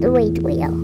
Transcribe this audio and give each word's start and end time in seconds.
the 0.00 0.10
White 0.12 0.38
Whale. 0.42 0.78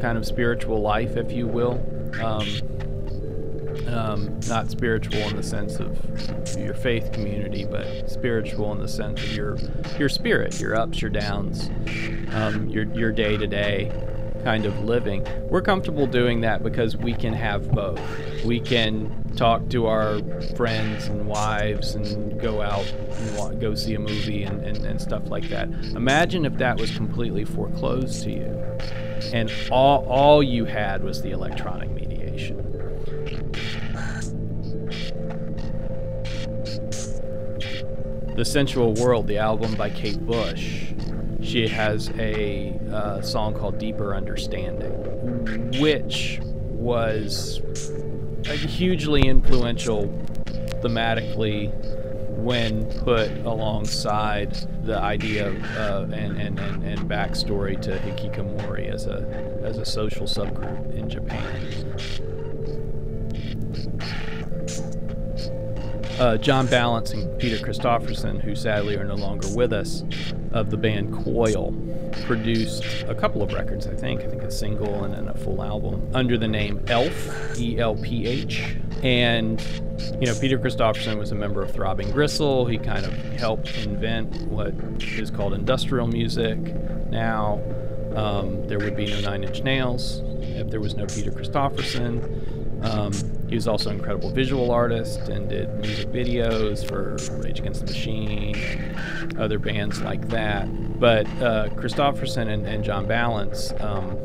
Kind 0.00 0.18
of 0.18 0.26
spiritual 0.26 0.80
life, 0.80 1.16
if 1.16 1.32
you 1.32 1.46
will. 1.46 1.80
Um, 2.22 2.46
um, 3.88 4.40
not 4.48 4.70
spiritual 4.70 5.20
in 5.20 5.36
the 5.36 5.42
sense 5.42 5.78
of 5.78 5.98
your 6.58 6.74
faith 6.74 7.12
community, 7.12 7.64
but 7.64 8.10
spiritual 8.10 8.72
in 8.72 8.78
the 8.78 8.88
sense 8.88 9.22
of 9.22 9.32
your 9.32 9.58
your 9.98 10.08
spirit, 10.08 10.60
your 10.60 10.76
ups, 10.76 11.00
your 11.00 11.10
downs, 11.10 11.70
um, 12.32 12.68
your 12.68 12.84
your 12.94 13.12
day 13.12 13.36
to 13.36 13.46
day 13.46 13.92
kind 14.42 14.66
of 14.66 14.84
living. 14.84 15.26
We're 15.48 15.62
comfortable 15.62 16.06
doing 16.06 16.42
that 16.42 16.62
because 16.62 16.96
we 16.96 17.14
can 17.14 17.32
have 17.32 17.70
both. 17.70 18.00
We 18.44 18.60
can 18.60 19.32
talk 19.36 19.68
to 19.70 19.86
our 19.86 20.20
friends 20.54 21.06
and 21.06 21.26
wives 21.26 21.94
and 21.94 22.38
go 22.40 22.60
out 22.60 22.84
and 22.84 23.60
go 23.60 23.74
see 23.74 23.94
a 23.94 23.98
movie 23.98 24.44
and, 24.44 24.62
and, 24.62 24.84
and 24.84 25.00
stuff 25.00 25.30
like 25.30 25.48
that. 25.48 25.68
Imagine 25.96 26.44
if 26.44 26.58
that 26.58 26.78
was 26.78 26.94
completely 26.94 27.44
foreclosed 27.44 28.22
to 28.24 28.30
you 28.30 28.64
and 29.32 29.52
all, 29.70 30.04
all 30.06 30.42
you 30.42 30.64
had 30.64 31.02
was 31.02 31.22
the 31.22 31.30
electronic 31.30 31.90
mediation. 31.90 32.56
The 38.36 38.44
Sensual 38.44 38.94
World, 38.94 39.28
the 39.28 39.38
album 39.38 39.74
by 39.76 39.90
Kate 39.90 40.18
Bush, 40.26 40.92
she 41.40 41.68
has 41.68 42.10
a 42.18 42.78
uh, 42.92 43.20
song 43.20 43.54
called 43.54 43.78
Deeper 43.78 44.14
Understanding, 44.14 44.92
which 45.80 46.40
was 46.42 47.60
hugely 48.44 49.22
influential 49.22 50.08
thematically 50.82 51.72
when 52.38 52.84
put 53.00 53.30
alongside 53.46 54.56
the 54.84 54.98
idea 54.98 55.48
of, 55.48 55.64
uh, 55.76 56.14
and, 56.14 56.38
and, 56.38 56.58
and, 56.58 56.84
and 56.84 57.00
backstory 57.10 57.80
to 57.82 57.98
hikikomori 57.98 58.88
as 58.88 59.06
a, 59.06 59.60
as 59.62 59.78
a 59.78 59.84
social 59.84 60.26
subgroup 60.26 60.94
in 60.94 61.08
Japan. 61.08 61.94
uh, 66.18 66.36
John 66.36 66.66
Balance 66.66 67.12
and 67.12 67.38
Peter 67.38 67.62
Christopherson, 67.62 68.40
who 68.40 68.54
sadly 68.54 68.96
are 68.96 69.04
no 69.04 69.14
longer 69.14 69.48
with 69.54 69.72
us, 69.72 70.04
of 70.52 70.70
the 70.70 70.76
band 70.76 71.12
Coil, 71.24 71.74
produced 72.26 72.84
a 73.08 73.14
couple 73.14 73.42
of 73.42 73.52
records, 73.52 73.86
I 73.86 73.94
think. 73.94 74.20
I 74.20 74.28
think 74.28 74.42
a 74.42 74.50
single 74.50 75.04
and 75.04 75.14
then 75.14 75.28
a 75.28 75.34
full 75.34 75.62
album 75.62 76.08
under 76.14 76.38
the 76.38 76.46
name 76.46 76.78
ELpH, 76.86 77.58
E 77.58 77.78
L 77.78 77.96
P 77.96 78.26
H. 78.26 78.76
And, 79.04 79.60
you 80.18 80.26
know, 80.26 80.34
Peter 80.40 80.58
Christopherson 80.58 81.18
was 81.18 81.30
a 81.30 81.34
member 81.34 81.62
of 81.62 81.70
Throbbing 81.70 82.10
Gristle. 82.10 82.64
He 82.64 82.78
kind 82.78 83.04
of 83.04 83.12
helped 83.36 83.76
invent 83.84 84.34
what 84.48 84.74
is 85.02 85.30
called 85.30 85.52
industrial 85.52 86.06
music 86.06 86.58
now. 87.10 87.62
Um, 88.16 88.66
there 88.66 88.78
would 88.78 88.96
be 88.96 89.06
no 89.06 89.20
Nine 89.20 89.44
Inch 89.44 89.62
Nails 89.62 90.22
if 90.40 90.70
there 90.70 90.80
was 90.80 90.94
no 90.94 91.04
Peter 91.04 91.30
Christopherson. 91.30 92.80
Um, 92.82 93.12
he 93.48 93.54
was 93.54 93.68
also 93.68 93.90
an 93.90 93.96
incredible 93.96 94.30
visual 94.30 94.70
artist 94.70 95.20
and 95.28 95.48
did 95.50 95.68
music 95.80 96.08
videos 96.08 96.86
for 96.86 97.16
Rage 97.42 97.58
Against 97.58 97.86
the 97.86 97.92
Machine 97.92 98.54
and 98.54 99.38
other 99.38 99.58
bands 99.58 100.00
like 100.00 100.28
that. 100.28 100.66
But 100.98 101.26
uh, 101.42 101.68
Christopherson 101.76 102.48
and, 102.48 102.66
and 102.66 102.82
John 102.82 103.06
Balance, 103.06 103.72
um, 103.80 104.16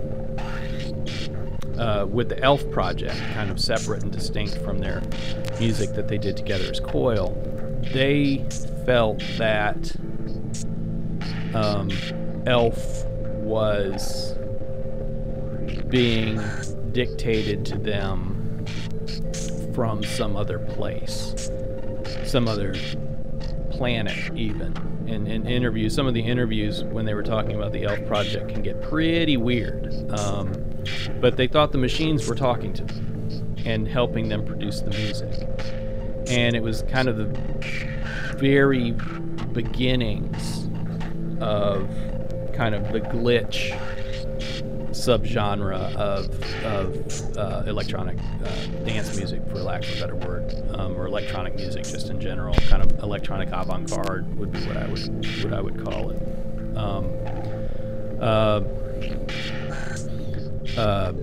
uh, 1.80 2.06
with 2.06 2.30
the 2.30 2.36
ELpH 2.36 2.72
Project, 2.72 3.18
kind 3.34 3.50
of 3.50 3.60
separate 3.60 4.04
and 4.04 4.12
distinct 4.12 4.58
from 4.58 4.80
their 4.80 5.02
music 5.60 5.94
that 5.94 6.08
they 6.08 6.18
did 6.18 6.36
together 6.36 6.66
as 6.70 6.80
Coil, 6.80 7.34
they 7.94 8.46
felt 8.86 9.20
that 9.38 9.96
um, 11.56 11.90
ELpH 12.46 13.06
was 13.44 14.36
being 15.88 16.40
dictated 16.92 17.66
to 17.66 17.78
them 17.78 18.66
from 19.74 20.04
some 20.04 20.36
other 20.36 20.60
place, 20.60 21.50
some 22.26 22.48
other 22.48 22.76
planet, 23.72 24.36
even. 24.36 24.76
In, 25.08 25.26
in 25.26 25.48
interviews, 25.48 25.96
some 25.96 26.06
of 26.06 26.14
the 26.14 26.22
interviews 26.22 26.84
when 26.84 27.06
they 27.06 27.14
were 27.14 27.24
talking 27.24 27.56
about 27.56 27.72
the 27.72 27.84
ELpH 27.84 28.06
Project 28.06 28.50
can 28.50 28.62
get 28.62 28.82
pretty 28.82 29.38
weird. 29.38 30.12
Um, 30.12 30.54
but 31.20 31.38
they 31.38 31.48
thought 31.48 31.72
the 31.72 31.78
machines 31.78 32.28
were 32.28 32.36
talking 32.36 32.74
to 32.74 32.84
them 32.84 33.56
and 33.66 33.88
helping 33.88 34.30
them 34.30 34.46
produce 34.46 34.82
the 34.82 34.92
music. 34.92 35.34
And 36.28 36.56
it 36.56 36.64
was 36.64 36.84
kind 36.84 37.08
of 37.08 37.18
the 37.18 37.26
very 38.38 38.92
beginnings 39.54 40.70
of 41.42 41.90
kind 42.54 42.76
of 42.76 42.92
the 42.92 43.02
glitch 43.02 43.78
subgenre 44.92 45.96
of, 45.96 46.44
of 46.66 47.38
uh, 47.38 47.64
electronic 47.68 48.18
uh, 48.18 48.66
dance 48.86 49.16
music, 49.16 49.42
for 49.50 49.60
lack 49.60 49.84
of 49.84 49.96
a 49.96 50.00
better 50.02 50.16
word, 50.16 50.54
um, 50.76 50.96
or 50.96 51.06
electronic 51.06 51.56
music 51.56 51.84
just 51.86 52.10
in 52.10 52.20
general. 52.20 52.54
Kind 52.68 52.84
of 52.84 53.00
electronic 53.02 53.50
avant-garde 53.50 54.38
would 54.38 54.52
be 54.52 54.60
what 54.66 54.78
I 54.78 54.88
would 54.88 55.44
what 55.44 55.54
I 55.54 55.62
would 55.62 55.84
call 55.84 56.10
it. 56.12 56.22
Um, 56.78 57.10
uh, 58.20 58.62
uh, 60.78 61.14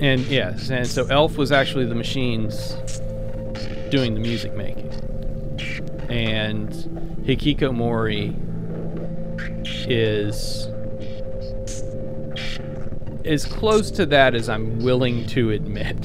and 0.00 0.20
yes, 0.26 0.70
and 0.70 0.86
so 0.86 1.04
ELpH 1.06 1.36
was 1.36 1.52
actually 1.52 1.86
the 1.86 1.94
machines 1.94 2.76
doing 3.90 4.14
the 4.14 4.20
music 4.20 4.54
making, 4.54 4.90
and 6.08 6.70
Hikikomori 7.24 8.34
is 9.88 10.68
as 13.24 13.44
close 13.44 13.90
to 13.90 14.06
that 14.06 14.34
as 14.34 14.48
I'm 14.48 14.78
willing 14.80 15.26
to 15.28 15.50
admit. 15.50 15.96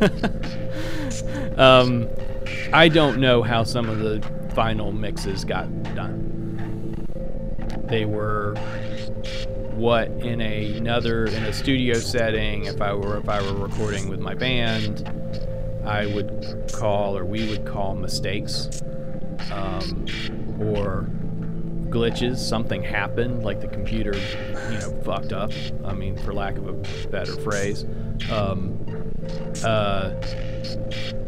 um, 1.58 2.08
I 2.72 2.88
don't 2.88 3.18
know 3.18 3.42
how 3.42 3.64
some 3.64 3.88
of 3.88 3.98
the 3.98 4.22
final 4.54 4.92
mixes 4.92 5.44
got 5.44 5.66
done. 5.94 7.06
They 7.88 8.04
were 8.04 8.54
what 9.80 10.08
in 10.08 10.42
a, 10.42 10.76
another 10.76 11.24
in 11.24 11.42
a 11.44 11.52
studio 11.52 11.94
setting. 11.94 12.66
If 12.66 12.82
I 12.82 12.92
were 12.92 13.16
if 13.16 13.28
I 13.28 13.40
were 13.40 13.56
recording 13.56 14.08
with 14.10 14.20
my 14.20 14.34
band, 14.34 15.08
I 15.86 16.06
would 16.06 16.70
call 16.72 17.16
or 17.16 17.24
we 17.24 17.48
would 17.48 17.64
call 17.66 17.94
mistakes 17.94 18.82
um, 19.50 20.06
or 20.60 21.08
glitches. 21.88 22.36
Something 22.36 22.82
happened, 22.82 23.42
like 23.42 23.62
the 23.62 23.68
computer, 23.68 24.12
you 24.14 24.78
know, 24.78 25.00
fucked 25.02 25.32
up. 25.32 25.50
I 25.82 25.94
mean, 25.94 26.16
for 26.18 26.34
lack 26.34 26.58
of 26.58 26.68
a 26.68 27.08
better 27.08 27.36
phrase. 27.36 27.86
Um, 28.30 28.78
uh, 29.64 30.12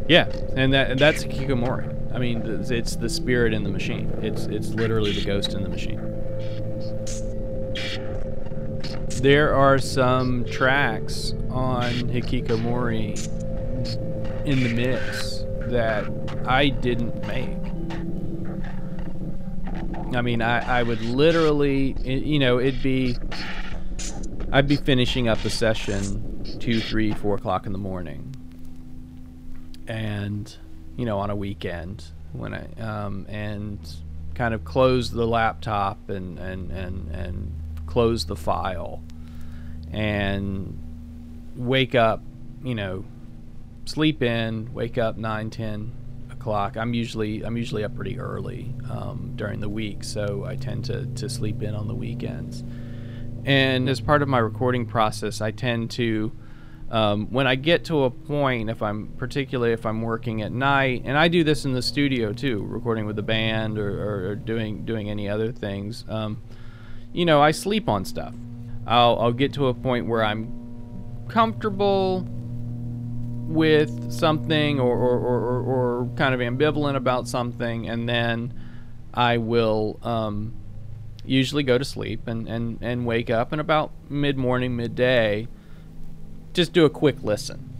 yeah, 0.08 0.28
and 0.56 0.74
that 0.74 0.98
that's 0.98 1.24
Hikikomori. 1.24 2.14
I 2.14 2.18
mean, 2.18 2.42
it's 2.68 2.96
the 2.96 3.08
spirit 3.08 3.54
in 3.54 3.64
the 3.64 3.70
machine. 3.70 4.12
It's 4.20 4.44
it's 4.44 4.68
literally 4.68 5.12
the 5.12 5.24
ghost 5.24 5.54
in 5.54 5.62
the 5.62 5.70
machine. 5.70 6.11
There 9.22 9.54
are 9.54 9.78
some 9.78 10.44
tracks 10.46 11.32
on 11.48 11.92
Hikikomori 12.10 13.16
in 14.44 14.64
the 14.64 14.74
mix 14.74 15.44
that 15.70 16.10
I 16.44 16.70
didn't 16.70 17.24
make. 17.28 17.56
I 20.16 20.22
mean, 20.22 20.42
I, 20.42 20.80
I 20.80 20.82
would 20.82 21.02
literally, 21.02 21.94
you 22.02 22.40
know, 22.40 22.58
it'd 22.58 22.82
be, 22.82 23.16
I'd 24.50 24.66
be 24.66 24.74
finishing 24.74 25.28
up 25.28 25.44
a 25.44 25.50
session 25.50 26.58
two, 26.58 26.80
three, 26.80 27.12
four 27.12 27.36
o'clock 27.36 27.64
in 27.64 27.70
the 27.70 27.78
morning. 27.78 28.34
And, 29.86 30.52
you 30.96 31.04
know, 31.04 31.20
on 31.20 31.30
a 31.30 31.36
weekend 31.36 32.06
when 32.32 32.54
I, 32.54 32.66
um, 32.80 33.26
and 33.28 33.78
kind 34.34 34.52
of 34.52 34.64
close 34.64 35.12
the 35.12 35.28
laptop 35.28 36.10
and, 36.10 36.40
and, 36.40 36.72
and, 36.72 37.08
and 37.14 37.52
close 37.86 38.26
the 38.26 38.34
file 38.34 39.00
and 39.92 40.78
wake 41.56 41.94
up, 41.94 42.22
you 42.64 42.74
know, 42.74 43.04
sleep 43.84 44.22
in, 44.22 44.72
wake 44.72 44.98
up 44.98 45.16
9, 45.16 45.50
10 45.50 45.92
o'clock. 46.30 46.76
I'm 46.76 46.94
usually 46.94 47.44
I'm 47.44 47.56
usually 47.56 47.84
up 47.84 47.94
pretty 47.94 48.18
early 48.18 48.74
um, 48.90 49.32
during 49.36 49.60
the 49.60 49.68
week, 49.68 50.02
so 50.02 50.44
I 50.44 50.56
tend 50.56 50.84
to, 50.86 51.06
to 51.06 51.28
sleep 51.28 51.62
in 51.62 51.74
on 51.74 51.86
the 51.88 51.94
weekends. 51.94 52.64
And 53.44 53.88
as 53.88 54.00
part 54.00 54.22
of 54.22 54.28
my 54.28 54.38
recording 54.38 54.86
process, 54.86 55.40
I 55.40 55.50
tend 55.50 55.90
to 55.92 56.32
um, 56.90 57.28
when 57.30 57.46
I 57.46 57.54
get 57.54 57.86
to 57.86 58.04
a 58.04 58.10
point, 58.10 58.68
if 58.68 58.82
I'm 58.82 59.08
particularly 59.16 59.72
if 59.72 59.86
I'm 59.86 60.02
working 60.02 60.42
at 60.42 60.52
night, 60.52 61.02
and 61.06 61.16
I 61.16 61.28
do 61.28 61.42
this 61.42 61.64
in 61.64 61.72
the 61.72 61.82
studio 61.82 62.32
too, 62.32 62.62
recording 62.66 63.06
with 63.06 63.16
the 63.16 63.22
band 63.22 63.78
or, 63.78 64.30
or 64.30 64.34
doing 64.34 64.84
doing 64.84 65.08
any 65.08 65.28
other 65.28 65.52
things. 65.52 66.04
Um, 66.08 66.42
you 67.12 67.24
know, 67.24 67.40
I 67.40 67.50
sleep 67.50 67.88
on 67.88 68.04
stuff. 68.04 68.34
I'll 68.86 69.18
I'll 69.18 69.32
get 69.32 69.52
to 69.54 69.68
a 69.68 69.74
point 69.74 70.06
where 70.06 70.24
I'm 70.24 71.26
comfortable 71.28 72.26
with 73.52 74.10
something 74.10 74.80
or, 74.80 74.96
or, 74.96 75.18
or, 75.18 75.62
or, 75.62 76.08
kind 76.16 76.34
of 76.34 76.40
ambivalent 76.40 76.96
about 76.96 77.28
something, 77.28 77.88
and 77.88 78.08
then 78.08 78.54
I 79.12 79.36
will 79.36 79.98
um, 80.02 80.54
usually 81.24 81.62
go 81.62 81.76
to 81.76 81.84
sleep 81.84 82.26
and, 82.26 82.48
and, 82.48 82.78
and 82.80 83.04
wake 83.04 83.30
up, 83.30 83.52
and 83.52 83.60
about 83.60 83.92
mid 84.08 84.38
morning, 84.38 84.74
midday, 84.74 85.48
just 86.54 86.72
do 86.72 86.84
a 86.84 86.90
quick 86.90 87.22
listen. 87.22 87.71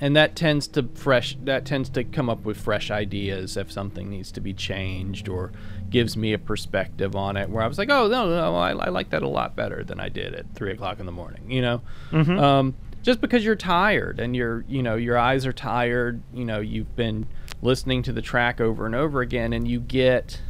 And 0.00 0.16
that 0.16 0.34
tends 0.34 0.66
to 0.68 0.88
fresh 0.94 1.36
that 1.44 1.64
tends 1.64 1.88
to 1.90 2.04
come 2.04 2.28
up 2.28 2.44
with 2.44 2.56
fresh 2.56 2.90
ideas 2.90 3.56
if 3.56 3.70
something 3.70 4.10
needs 4.10 4.32
to 4.32 4.40
be 4.40 4.52
changed 4.52 5.28
or 5.28 5.52
gives 5.88 6.16
me 6.16 6.32
a 6.32 6.38
perspective 6.38 7.14
on 7.14 7.36
it 7.36 7.48
where 7.48 7.62
I 7.62 7.68
was 7.68 7.78
like, 7.78 7.90
oh 7.90 8.08
no 8.08 8.28
no 8.28 8.56
I, 8.56 8.72
I 8.72 8.88
like 8.88 9.10
that 9.10 9.22
a 9.22 9.28
lot 9.28 9.54
better 9.54 9.84
than 9.84 10.00
I 10.00 10.08
did 10.08 10.34
at 10.34 10.52
three 10.54 10.72
o'clock 10.72 10.98
in 10.98 11.06
the 11.06 11.12
morning, 11.12 11.48
you 11.50 11.62
know. 11.62 11.80
Mm-hmm. 12.10 12.38
Um, 12.38 12.74
just 13.04 13.20
because 13.20 13.44
you're 13.44 13.54
tired 13.54 14.18
and 14.18 14.34
you're 14.34 14.64
you 14.66 14.82
know 14.82 14.96
your 14.96 15.16
eyes 15.16 15.46
are 15.46 15.52
tired 15.52 16.20
you 16.32 16.44
know 16.44 16.58
you've 16.58 16.96
been 16.96 17.26
listening 17.62 18.02
to 18.02 18.12
the 18.12 18.22
track 18.22 18.60
over 18.60 18.86
and 18.86 18.94
over 18.94 19.20
again 19.20 19.52
and 19.52 19.68
you 19.68 19.78
get 19.78 20.40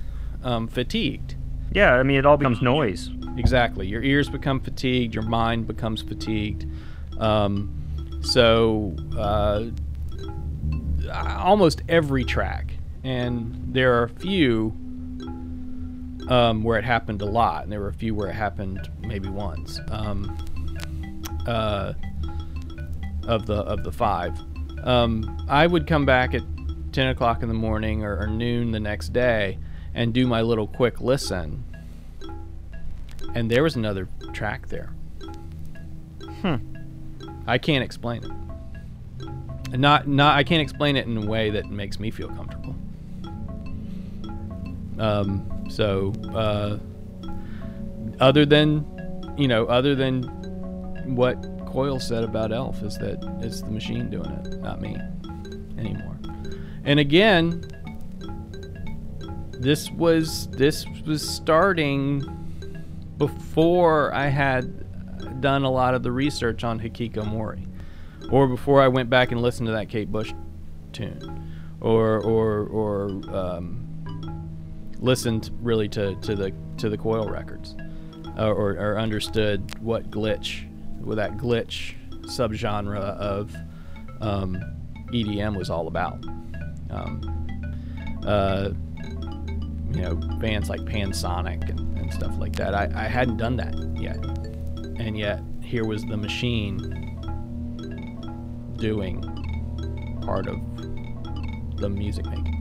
um, 0.45 0.69
fatigued 0.69 1.35
yeah 1.73 1.95
i 1.95 2.03
mean 2.03 2.17
it 2.17 2.25
all 2.25 2.37
becomes 2.37 2.63
noise 2.63 3.11
exactly 3.37 3.87
your 3.87 4.03
ears 4.03 4.31
become 4.31 4.61
fatigued 4.61 5.15
your 5.15 5.25
mind 5.25 5.67
becomes 5.67 6.01
fatigued 6.01 6.65
um, 7.19 7.84
so 8.25 8.95
uh, 9.17 9.65
almost 11.13 11.83
every 11.89 12.25
track 12.25 12.75
and 13.05 13.55
there 13.75 13.95
are 14.01 14.05
a 14.05 14.09
few 14.09 14.73
um, 16.29 16.63
where 16.63 16.79
it 16.79 16.85
happened 16.85 17.21
a 17.23 17.27
lot 17.27 17.65
and 17.65 17.73
there 17.73 17.81
were 17.81 17.89
a 17.89 17.95
few 17.95 18.15
where 18.15 18.29
it 18.29 18.35
happened 18.35 18.91
maybe 19.01 19.29
once 19.29 19.79
um, 19.91 21.23
uh, 21.47 21.93
of 23.27 23.47
the 23.47 23.55
of 23.55 23.85
the 23.85 23.93
five. 23.93 24.39
Um, 24.83 25.47
I 25.49 25.67
would 25.67 25.87
come 25.87 26.05
back 26.05 26.35
at 26.35 26.43
10 26.93 27.09
o'clock 27.09 27.43
in 27.43 27.49
the 27.49 27.55
morning 27.55 28.05
or, 28.05 28.19
or, 28.19 28.27
noon 28.27 28.71
the 28.71 28.81
next 28.81 29.13
day 29.13 29.59
and 29.95 30.13
do 30.13 30.27
my 30.27 30.43
little 30.43 30.67
quick 30.67 31.01
listen. 31.01 31.65
And 33.35 33.51
there 33.51 33.63
was 33.63 33.77
another 33.77 34.09
track 34.33 34.69
there. 34.69 34.95
Hmm. 36.43 36.74
I 37.47 37.59
can't 37.59 37.85
explain 37.85 38.25
it. 38.25 39.79
Not 39.79 40.07
not 40.07 40.37
I 40.37 40.45
can't 40.45 40.63
explain 40.63 40.97
it 40.97 41.07
in 41.07 41.17
a 41.17 41.27
way 41.27 41.51
that 41.51 41.67
makes 41.67 41.99
me 41.99 42.11
feel 42.11 42.29
comfortable. 42.29 42.77
Um, 44.99 45.67
so 45.69 46.13
uh, 46.33 46.79
other 48.21 48.47
than 48.47 48.87
you 49.37 49.49
know, 49.49 49.67
other 49.67 49.95
than 49.95 50.23
what 51.17 51.37
Coil 51.67 51.99
said 51.99 52.23
about 52.23 52.51
ELpH 52.51 52.85
is 52.85 52.99
that 52.99 53.19
it's 53.43 53.63
the 53.63 53.71
machine 53.71 54.09
doing 54.11 54.31
it, 54.31 54.61
not 54.61 54.81
me 54.81 54.97
anymore. 55.77 56.17
And 56.85 57.01
again, 57.01 57.65
this 59.59 59.91
was 59.91 60.47
this 60.49 60.87
was 61.05 61.29
starting 61.29 62.23
before 63.19 64.15
I 64.15 64.29
had 64.29 64.84
done 65.45 65.63
a 65.63 65.71
lot 65.71 65.93
of 65.93 66.03
the 66.03 66.11
research 66.11 66.65
on 66.65 66.81
Hikikomori, 66.81 67.69
or 68.31 68.49
before 68.49 68.81
I 68.81 68.89
went 68.89 69.11
back 69.11 69.31
and 69.31 69.43
listened 69.43 69.67
to 69.67 69.73
that 69.73 69.91
Kate 69.91 70.11
Bush 70.11 70.33
tune, 70.95 71.53
or 71.83 72.19
or 72.23 72.65
or 72.69 73.11
um, 73.31 73.85
listened 75.01 75.51
really 75.61 75.87
to, 75.91 76.15
to 76.23 76.35
the 76.35 76.55
to 76.79 76.89
the 76.89 76.97
Coil 76.97 77.29
records, 77.29 77.77
or, 78.39 78.73
or 78.73 78.99
understood 78.99 79.79
what 79.81 80.11
glitch 80.11 80.67
with 80.99 81.19
that 81.19 81.37
glitch 81.37 81.93
subgenre 82.23 82.97
of 82.97 83.55
um, 84.23 84.57
EDM 85.13 85.59
was 85.59 85.69
all 85.69 85.89
about. 85.89 86.25
Um, 86.89 87.21
uh, 88.27 88.71
you 89.93 90.01
know, 90.01 90.15
bands 90.41 90.71
like 90.71 90.87
Pan 90.87 91.13
Sonic 91.13 91.69
and, 91.69 91.99
and 91.99 92.11
stuff 92.15 92.33
like 92.39 92.57
that. 92.57 92.75
I, 92.75 92.91
I 92.95 93.09
hadn't 93.09 93.37
done 93.37 93.57
that 93.57 93.75
yet. 94.01 94.44
And 94.99 95.19
yet, 95.19 95.41
here 95.61 95.85
was 95.85 96.05
the 96.05 96.17
machine 96.17 96.79
doing 98.77 99.23
part 100.25 100.47
of 100.47 100.61
the 101.79 101.89
music 101.89 102.27
making. 102.27 102.61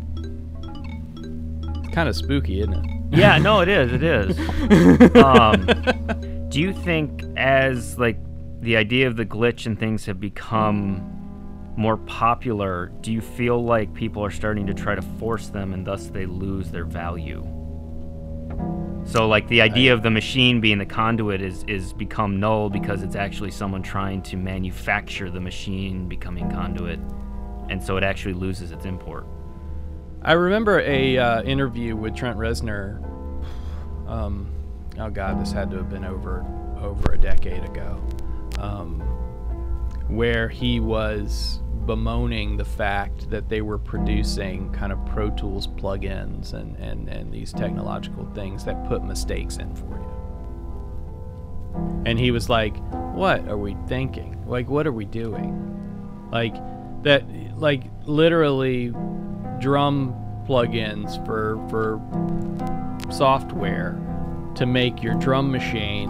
It's 1.84 1.94
kind 1.94 2.10
of 2.10 2.16
spooky, 2.16 2.62
isn't 2.62 2.74
it? 2.74 2.86
Yeah, 3.12 3.38
no, 3.38 3.62
it 3.62 3.70
is. 3.70 3.94
It 3.94 4.04
is. 4.04 5.16
um, 5.24 6.50
do 6.50 6.60
you 6.60 6.74
think, 6.74 7.24
as 7.38 8.00
like 8.00 8.18
the 8.62 8.78
idea 8.78 9.08
of 9.08 9.16
the 9.16 9.26
glitch 9.26 9.66
and 9.66 9.78
things 9.78 10.06
have 10.06 10.20
become 10.20 11.10
more 11.76 11.98
popular, 11.98 12.92
do 13.02 13.12
you 13.12 13.22
feel 13.22 13.64
like 13.64 13.94
people 13.94 14.24
are 14.24 14.32
starting 14.32 14.66
to 14.68 14.74
try 14.74 14.96
to 14.96 15.02
force 15.02 15.50
them 15.50 15.74
and 15.74 15.86
thus 15.86 16.08
they 16.08 16.26
lose 16.26 16.72
their 16.72 16.86
value? 16.86 17.46
So 19.06 19.28
like 19.28 19.48
the 19.48 19.62
idea 19.62 19.94
of 19.94 20.02
the 20.02 20.10
machine 20.10 20.62
being 20.62 20.78
the 20.78 20.86
conduit 20.86 21.42
is 21.42 21.64
is 21.68 21.94
become 21.94 22.40
null 22.40 22.70
because 22.70 23.04
it's 23.04 23.16
actually 23.16 23.52
someone 23.52 23.84
trying 23.84 24.22
to 24.24 24.38
manufacture 24.38 25.30
the 25.30 25.42
machine 25.42 26.08
becoming 26.08 26.50
conduit, 26.50 27.00
and 27.70 27.84
so 27.84 27.98
it 27.98 28.04
actually 28.04 28.34
loses 28.34 28.72
its 28.72 28.86
import. 28.86 29.26
I 30.22 30.34
remember 30.34 30.80
a 30.80 31.18
uh, 31.18 31.44
interview 31.44 31.96
with 31.96 32.16
Trent 32.16 32.38
Reznor. 32.38 33.04
Um, 34.08 34.50
oh 34.98 35.10
God, 35.10 35.42
this 35.42 35.52
had 35.52 35.70
to 35.72 35.78
have 35.78 35.90
been 35.90 36.06
over 36.06 36.46
over 36.80 37.14
a 37.14 37.18
decade 37.18 37.64
ago 37.64 38.02
um, 38.60 39.00
where 40.08 40.48
he 40.48 40.80
was 40.80 41.60
bemoaning 41.86 42.58
the 42.58 42.66
fact 42.66 43.30
that 43.30 43.50
they 43.50 43.62
were 43.62 43.78
producing 43.78 44.72
kind 44.72 44.92
of 44.92 45.06
Pro 45.06 45.30
Tools 45.32 45.68
plugins 45.68 46.54
and, 46.54 46.76
and, 46.78 47.10
and 47.10 47.32
these 47.32 47.52
technological 47.52 48.26
things 48.34 48.64
that 48.66 48.88
put 48.88 49.04
mistakes 49.04 49.58
in 49.58 49.76
for 49.76 49.86
you. 49.86 50.14
And 52.06 52.20
he 52.20 52.32
was 52.32 52.50
like, 52.50 52.76
What 53.14 53.48
are 53.48 53.58
we 53.58 53.76
thinking? 53.88 54.44
Like, 54.48 54.70
what 54.70 54.88
are 54.88 54.92
we 54.92 55.06
doing? 55.06 56.30
Like, 56.32 56.56
that, 57.04 57.24
like, 57.58 57.84
literally 58.06 58.94
drum 59.60 60.16
plugins 60.48 61.24
for, 61.26 61.58
for 61.70 62.02
software 63.12 64.00
to 64.56 64.66
make 64.66 65.02
your 65.02 65.16
drum 65.16 65.52
machine 65.52 66.10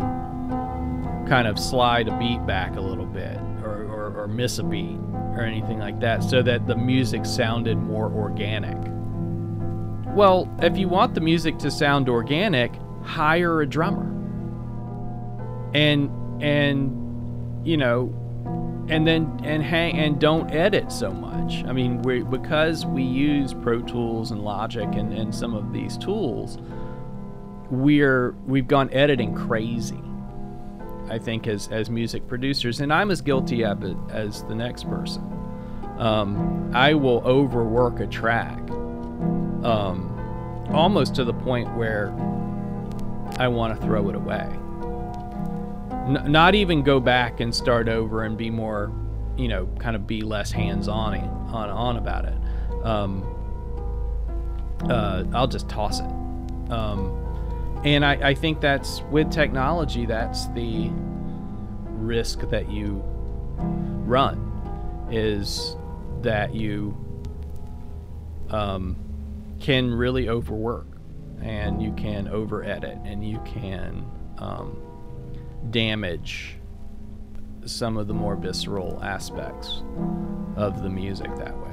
kind 1.28 1.48
of 1.48 1.58
slide 1.58 2.08
a 2.08 2.18
beat 2.20 2.46
back 2.46 2.76
a 2.76 2.82
little 2.82 3.06
bit 3.06 3.38
or, 3.64 3.86
or, 3.86 4.24
or 4.24 4.28
miss 4.28 4.60
a 4.60 4.64
beat 4.64 5.00
or 5.36 5.42
anything 5.42 5.80
like 5.80 6.00
that 6.00 6.24
so 6.24 6.42
that 6.42 6.68
the 6.68 6.76
music 6.76 7.26
sounded 7.26 7.78
more 7.78 8.12
organic. 8.12 8.78
Well, 10.16 10.54
if 10.62 10.78
you 10.78 10.88
want 10.88 11.16
the 11.16 11.22
music 11.22 11.58
to 11.60 11.72
sound 11.72 12.08
organic, 12.08 12.74
hire 13.04 13.62
a 13.62 13.68
drummer. 13.68 14.10
And 15.74 16.12
and 16.42 17.66
you 17.66 17.78
know, 17.78 18.14
and 18.90 19.08
then 19.08 19.40
and 19.44 19.64
hang 19.64 19.98
and 19.98 20.20
don't 20.20 20.52
edit 20.52 20.92
so 20.92 21.12
much. 21.12 21.64
I 21.66 21.74
mean, 21.74 22.02
we 22.04 22.22
because 22.22 22.86
we 22.86 23.02
use 23.02 23.54
Pro 23.54 23.82
Tools 23.82 24.32
and 24.32 24.44
Logic 24.44 24.88
and, 24.94 25.14
and 25.14 25.34
some 25.34 25.56
of 25.56 25.74
these 25.74 25.98
tools, 25.98 26.58
we're 27.72 28.32
we've 28.46 28.68
gone 28.68 28.92
editing 28.92 29.34
crazy. 29.34 30.04
I 31.14 31.20
think, 31.20 31.46
as, 31.48 31.68
as 31.68 31.92
music 31.92 32.28
producers, 32.28 32.80
and 32.80 32.92
I'm 32.92 33.12
as 33.12 33.22
guilty 33.22 33.64
of 33.64 33.84
it 33.84 33.96
as 34.10 34.44
the 34.46 34.56
next 34.56 34.90
person. 34.90 35.22
um, 35.98 36.72
I 36.74 36.94
will 36.94 37.22
overwork 37.26 38.00
a 38.00 38.08
track, 38.08 38.58
um, 39.64 40.10
almost 40.74 41.16
to 41.16 41.24
the 41.24 41.34
point 41.34 41.74
where 41.78 42.10
I 43.38 43.48
want 43.48 43.80
to 43.80 43.86
throw 43.86 44.10
it 44.10 44.16
away. 44.16 44.50
N- 45.92 46.32
not 46.32 46.56
even 46.56 46.84
go 46.84 47.00
back 47.00 47.40
and 47.40 47.54
start 47.54 47.88
over 47.88 48.24
and 48.24 48.38
be 48.38 48.50
more, 48.50 48.92
you 49.38 49.48
know, 49.48 49.68
kind 49.80 49.96
of 49.96 50.08
be 50.08 50.22
less 50.22 50.52
hands-on 50.52 51.16
on 51.16 51.70
on 51.70 51.98
about 51.98 52.26
it. 52.26 52.38
Um, 52.84 53.24
uh, 54.90 55.24
I'll 55.34 55.48
just 55.48 55.70
toss 55.70 56.00
it. 56.00 56.12
Um, 56.72 57.23
and 57.86 58.06
I, 58.06 58.30
I 58.30 58.34
think 58.34 58.62
that's 58.62 59.02
with 59.12 59.32
technology, 59.32 60.06
that's 60.06 60.48
the 60.50 60.90
risk 62.04 62.42
that 62.50 62.70
you 62.70 63.02
run 64.06 64.50
is 65.12 65.76
that 66.22 66.54
you 66.54 66.98
um, 68.50 68.96
can 69.60 69.94
really 69.94 70.30
overwork 70.30 70.88
and 71.42 71.82
you 71.82 71.92
can 71.94 72.28
over 72.28 72.64
edit 72.64 72.98
and 73.04 73.28
you 73.28 73.40
can 73.46 74.06
um, 74.38 74.82
damage 75.70 76.58
some 77.66 77.98
of 77.98 78.08
the 78.08 78.14
more 78.14 78.36
visceral 78.36 79.02
aspects 79.04 79.84
of 80.56 80.84
the 80.84 80.90
music 80.90 81.34
that 81.36 81.58
way. 81.58 81.72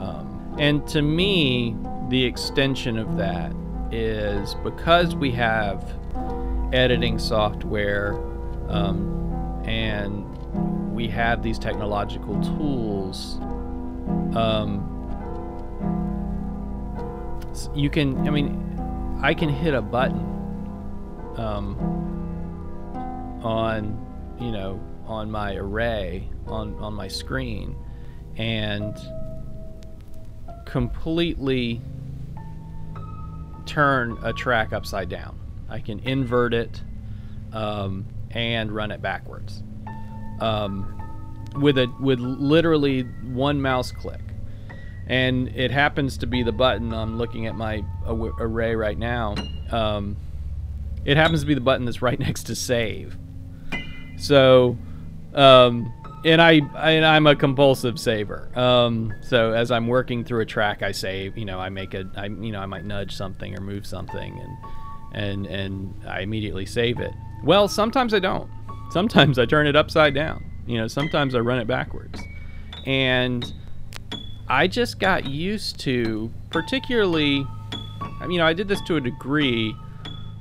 Um, 0.00 0.56
and 0.58 0.86
to 0.88 1.02
me, 1.02 1.76
the 2.08 2.24
extension 2.24 2.98
of 2.98 3.16
that 3.16 3.52
is 3.90 4.54
because 4.62 5.14
we 5.14 5.30
have 5.32 5.94
editing 6.72 7.18
software 7.18 8.14
um, 8.68 9.62
and 9.64 10.24
we 10.94 11.08
have 11.08 11.42
these 11.42 11.58
technological 11.58 12.40
tools. 12.42 13.38
Um, 14.36 14.90
you 17.74 17.90
can, 17.90 18.26
I 18.26 18.30
mean, 18.30 19.18
I 19.22 19.34
can 19.34 19.48
hit 19.48 19.74
a 19.74 19.82
button 19.82 20.20
um, 21.36 21.76
on, 23.42 24.36
you 24.40 24.50
know, 24.50 24.80
on 25.06 25.30
my 25.30 25.54
array 25.54 26.28
on 26.46 26.74
on 26.78 26.94
my 26.94 27.08
screen, 27.08 27.76
and 28.36 28.96
completely 30.64 31.80
turn 33.66 34.18
a 34.22 34.32
track 34.32 34.72
upside 34.72 35.08
down. 35.08 35.38
I 35.68 35.80
can 35.80 35.98
invert 36.00 36.54
it 36.54 36.82
um, 37.52 38.06
and 38.30 38.70
run 38.72 38.90
it 38.90 39.00
backwards 39.00 39.62
um, 40.40 41.00
with 41.56 41.78
a 41.78 41.92
with 42.00 42.18
literally 42.18 43.02
one 43.02 43.60
mouse 43.60 43.92
click. 43.92 44.20
And 45.06 45.48
it 45.48 45.70
happens 45.70 46.16
to 46.18 46.26
be 46.26 46.42
the 46.42 46.52
button 46.52 46.94
I'm 46.94 47.18
looking 47.18 47.46
at 47.46 47.54
my 47.54 47.84
array 48.06 48.74
right 48.74 48.96
now. 48.96 49.34
Um, 49.70 50.16
it 51.04 51.18
happens 51.18 51.40
to 51.40 51.46
be 51.46 51.54
the 51.54 51.60
button 51.60 51.84
that's 51.84 52.00
right 52.00 52.18
next 52.28 52.44
to 52.44 52.54
save. 52.54 53.16
So, 54.16 54.78
um, 55.34 55.92
and 56.24 56.40
I 56.40 56.52
and 56.52 57.04
I'm 57.04 57.26
a 57.26 57.36
compulsive 57.36 57.98
saver. 57.98 58.50
Um, 58.58 59.12
so 59.20 59.52
as 59.52 59.70
I'm 59.70 59.86
working 59.86 60.24
through 60.24 60.40
a 60.40 60.46
track, 60.46 60.82
I 60.82 60.92
save. 60.92 61.36
You 61.36 61.44
know, 61.44 61.60
I 61.60 61.68
make 61.68 61.94
a, 61.94 62.10
I 62.16 62.26
you 62.26 62.50
know, 62.50 62.60
I 62.60 62.66
might 62.66 62.84
nudge 62.84 63.14
something 63.14 63.56
or 63.56 63.60
move 63.60 63.86
something, 63.86 64.38
and 64.40 64.56
and 65.12 65.46
and 65.46 65.94
I 66.08 66.20
immediately 66.20 66.66
save 66.66 66.98
it. 67.00 67.12
Well, 67.42 67.68
sometimes 67.68 68.14
I 68.14 68.18
don't. 68.20 68.50
Sometimes 68.90 69.38
I 69.38 69.44
turn 69.44 69.66
it 69.66 69.76
upside 69.76 70.14
down. 70.14 70.44
You 70.66 70.78
know, 70.78 70.88
sometimes 70.88 71.34
I 71.34 71.40
run 71.40 71.58
it 71.58 71.66
backwards, 71.66 72.18
and 72.86 73.44
I 74.48 74.66
just 74.66 74.98
got 74.98 75.26
used 75.26 75.78
to, 75.80 76.30
particularly, 76.50 77.46
I 78.00 78.22
mean, 78.22 78.32
you 78.32 78.38
know, 78.38 78.46
I 78.46 78.54
did 78.54 78.68
this 78.68 78.80
to 78.82 78.96
a 78.96 79.00
degree. 79.00 79.74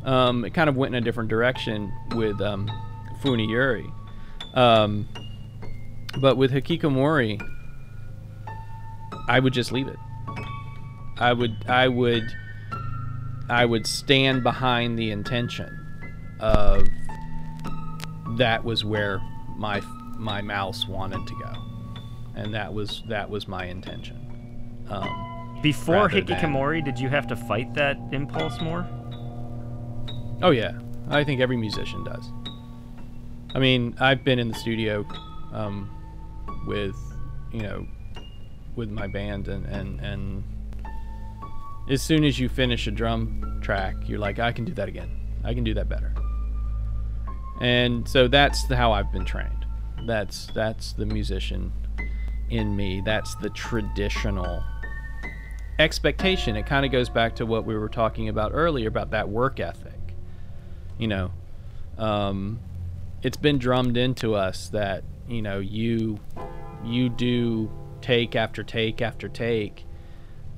Um, 0.06 0.46
it 0.46 0.54
kind 0.54 0.70
of 0.70 0.78
went 0.78 0.96
in 0.96 1.02
a 1.02 1.06
different 1.06 1.30
direction 1.30 1.92
with 2.16 2.40
um, 2.42 2.70
Funayurei. 3.22 3.92
Um, 4.54 5.08
but 6.20 6.38
with 6.38 6.51
Hikikomori, 6.51 7.41
I 9.27 9.39
would 9.39 9.53
just 9.53 9.72
leave 9.72 9.88
it. 9.88 9.98
I 11.17 11.34
would 11.34 11.65
I 11.67 11.88
would 11.88 12.24
I 13.50 13.65
would 13.65 13.86
stand 13.86 14.43
behind 14.43 14.98
the 14.98 15.12
intention 15.12 15.79
of 16.39 16.88
that 18.38 18.63
was 18.63 18.84
where 18.84 19.22
my 19.55 19.82
my 20.17 20.41
mouse 20.41 20.88
wanted 20.88 21.25
to 21.27 21.34
go, 21.36 21.53
and 22.36 22.53
that 22.53 22.74
was 22.74 23.03
that 23.10 23.29
was 23.29 23.48
my 23.48 23.65
intention. 23.65 24.20
Um, 24.89 25.60
Before 25.62 26.10
Hikikomori, 26.10 26.84
than... 26.84 26.93
did 26.93 27.00
you 27.00 27.10
have 27.10 27.27
to 27.27 27.36
fight 27.36 27.74
that 27.75 27.98
impulse 28.12 28.60
more? 28.62 28.88
Oh 30.41 30.51
yeah, 30.51 30.79
I 31.10 31.24
think 31.24 31.41
every 31.41 31.58
musician 31.58 32.03
does. 32.03 32.25
I 33.55 33.60
mean, 33.60 33.96
I've 34.00 34.24
been 34.24 34.39
in 34.39 34.48
the 34.48 34.55
studio 34.55 35.05
um, 35.53 35.89
with 36.65 36.96
you 37.51 37.62
know 37.62 37.88
with 38.75 38.89
my 38.89 39.08
band 39.08 39.48
and 39.48 39.65
and 39.65 40.00
and 40.00 40.43
as 41.89 42.01
soon 42.01 42.24
as 42.24 42.39
you 42.39 42.50
finish 42.50 42.88
a 42.88 42.91
drum 42.91 43.60
track 43.62 43.96
you're 44.05 44.20
like 44.20 44.39
i 44.39 44.51
can 44.51 44.65
do 44.65 44.74
that 44.74 44.88
again. 44.88 45.10
I 45.43 45.53
can 45.53 45.65
do 45.65 45.74
that 45.74 45.89
better. 45.89 46.13
And 47.60 48.08
so 48.08 48.27
that's 48.27 48.65
how 48.67 48.91
i've 48.93 49.12
been 49.12 49.25
trained. 49.25 49.65
That's 50.08 50.48
that's 50.55 50.93
the 50.93 51.05
musician 51.05 51.72
in 52.50 52.75
me. 52.75 53.01
That's 53.03 53.36
the 53.36 53.50
traditional 53.50 54.63
expectation. 55.79 56.55
It 56.55 56.65
kind 56.65 56.86
of 56.86 56.91
goes 56.91 57.10
back 57.10 57.36
to 57.38 57.46
what 57.46 57.65
we 57.65 57.75
were 57.75 57.89
talking 57.89 58.29
about 58.29 58.51
earlier 58.53 58.88
about 58.88 59.12
that 59.12 59.29
work 59.29 59.60
ethic. 59.60 60.00
You 60.98 61.08
know 61.08 61.32
um, 61.98 62.60
it's 63.22 63.38
been 63.38 63.58
drummed 63.58 63.98
into 63.98 64.36
us 64.36 64.70
that 64.70 65.03
you 65.27 65.41
know 65.41 65.60
you 65.60 66.20
you 66.86 67.10
do 67.10 67.72
take 68.02 68.36
after 68.36 68.63
take 68.63 69.02
after 69.02 69.30
take 69.30 69.86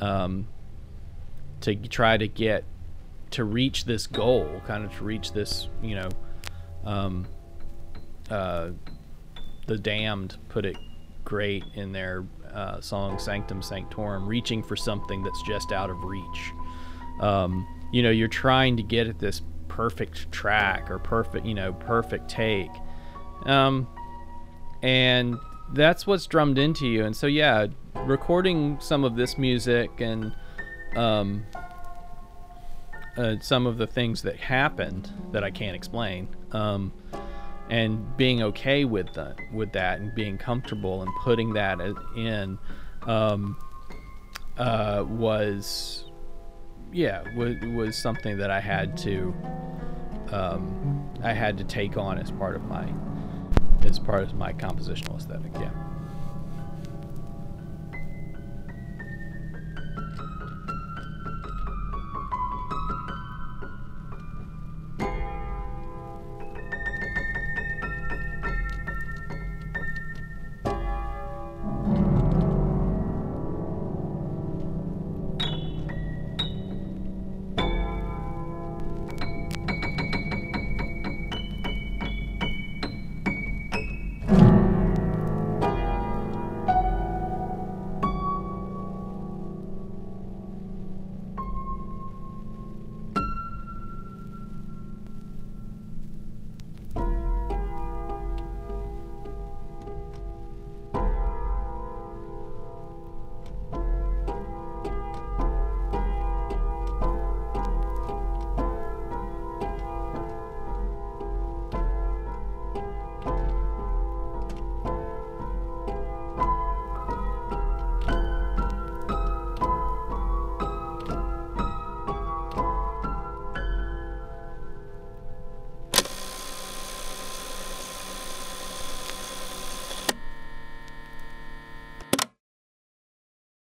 um, 0.02 0.48
to 1.62 1.76
try 1.76 2.18
to 2.18 2.28
get 2.28 2.64
to 3.32 3.44
reach 3.44 3.86
this 3.86 4.08
goal, 4.08 4.62
kind 4.66 4.86
of 4.86 4.96
to 4.98 5.04
reach 5.04 5.34
this, 5.34 5.68
you 5.82 5.96
know, 5.96 6.10
um, 6.86 7.28
uh, 8.30 8.70
the 9.68 9.78
damned 9.78 10.38
put 10.50 10.66
it 10.66 10.78
great 11.24 11.64
in 11.74 11.92
their 11.92 12.26
uh, 12.54 12.80
song 12.80 13.20
Sanctum 13.20 13.62
Sanctorum, 13.62 14.28
reaching 14.28 14.64
for 14.64 14.76
something 14.76 15.24
that's 15.24 15.42
just 15.44 15.72
out 15.72 15.90
of 15.90 16.04
reach. 16.04 16.54
Um, 17.20 17.68
you 17.92 18.04
know, 18.04 18.12
you're 18.12 18.28
trying 18.28 18.78
to 18.78 18.84
get 18.84 19.08
at 19.08 19.20
this 19.20 19.42
perfect 19.68 20.32
track 20.32 20.90
or 20.90 21.00
perfect, 21.00 21.46
you 21.46 21.54
know, 21.54 21.74
perfect 21.74 22.30
take. 22.30 22.72
Um, 23.46 23.88
and 24.82 25.38
that's 25.74 26.06
what's 26.06 26.28
drummed 26.28 26.58
into 26.58 26.88
you. 26.88 27.06
And 27.06 27.16
so, 27.16 27.28
yeah, 27.28 27.68
recording 28.06 28.80
some 28.80 29.04
of 29.04 29.16
this 29.16 29.38
music 29.38 30.00
and 30.00 30.34
um, 30.96 31.46
uh, 33.18 33.36
some 33.42 33.66
of 33.66 33.78
the 33.78 33.88
things 33.88 34.22
that 34.24 34.38
happened 34.38 35.12
that 35.32 35.44
I 35.44 35.52
can't 35.52 35.76
explain, 35.76 36.28
um, 36.52 36.94
and 37.70 38.16
being 38.16 38.44
okay 38.44 38.86
with 38.86 39.14
that, 39.14 39.38
with 39.52 39.72
that, 39.74 40.00
and 40.00 40.14
being 40.14 40.38
comfortable 40.38 41.02
and 41.02 41.12
putting 41.24 41.54
that 41.54 41.80
in, 42.16 42.60
um, 43.04 43.58
uh, 44.58 45.04
was, 45.08 46.06
yeah, 46.94 47.24
was 47.36 47.56
was 47.74 47.98
something 47.98 48.38
that 48.38 48.52
I 48.52 48.60
had 48.60 48.96
to, 48.98 49.34
um, 50.32 51.10
I 51.24 51.34
had 51.34 51.58
to 51.58 51.64
take 51.64 51.98
on 51.98 52.20
as 52.20 52.32
part 52.32 52.56
of 52.56 52.64
my 52.66 52.88
as 53.84 54.00
part 54.00 54.24
of 54.24 54.34
my 54.36 54.54
compositional 54.54 55.18
aesthetic. 55.18 55.52
Yeah. 55.56 55.72